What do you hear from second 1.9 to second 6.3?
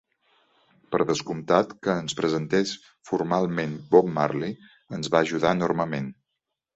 ens presentés formalment Bob Marley ens va ajudar enormement.